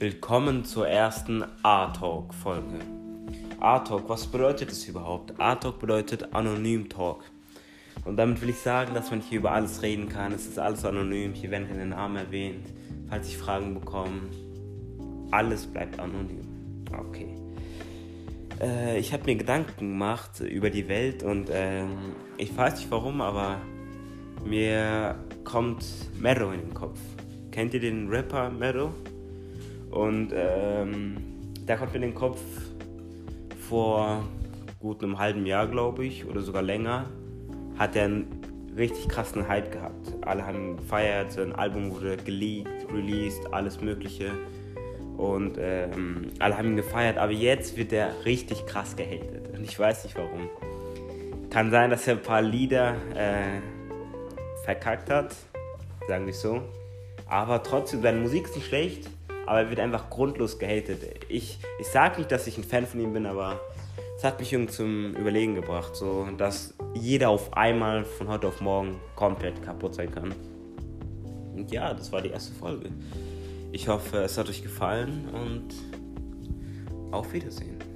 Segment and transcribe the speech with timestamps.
[0.00, 2.78] Willkommen zur ersten A-Talk-Folge.
[3.58, 5.40] A-Talk, was bedeutet es überhaupt?
[5.40, 7.24] A-Talk bedeutet Anonym Talk.
[8.04, 10.30] Und damit will ich sagen, dass man hier über alles reden kann.
[10.30, 12.64] Es ist alles anonym, hier werden keine Namen erwähnt.
[13.08, 14.20] Falls ich Fragen bekomme,
[15.32, 16.84] alles bleibt anonym.
[16.96, 17.34] Okay.
[18.60, 21.82] Äh, ich habe mir Gedanken gemacht über die Welt und äh,
[22.36, 23.60] ich weiß nicht warum, aber
[24.44, 25.84] mir kommt
[26.20, 27.00] Mero in den Kopf.
[27.50, 28.94] Kennt ihr den Rapper Mero?
[29.90, 31.16] Und ähm,
[31.66, 32.40] der kommt mir den Kopf
[33.68, 34.24] vor
[34.80, 37.06] gut einem halben Jahr, glaube ich, oder sogar länger,
[37.78, 40.14] hat er einen richtig krassen Hype gehabt.
[40.22, 44.30] Alle haben gefeiert, sein Album wurde geleakt, released, alles Mögliche.
[45.16, 49.52] Und ähm, alle haben ihn gefeiert, aber jetzt wird er richtig krass gehatet.
[49.52, 50.48] Und ich weiß nicht warum.
[51.50, 53.60] Kann sein, dass er ein paar Lieder äh,
[54.64, 55.34] verkackt hat,
[56.06, 56.62] sagen wir so.
[57.28, 59.10] Aber trotzdem, seine Musik ist nicht schlecht
[59.48, 61.02] aber er wird einfach grundlos gehatet.
[61.28, 63.60] Ich, ich sage nicht, dass ich ein Fan von ihm bin, aber
[64.16, 68.60] es hat mich irgendwie zum Überlegen gebracht, so, dass jeder auf einmal von heute auf
[68.60, 70.34] morgen komplett kaputt sein kann.
[71.54, 72.90] Und ja, das war die erste Folge.
[73.72, 75.74] Ich hoffe, es hat euch gefallen und
[77.10, 77.87] auf Wiedersehen.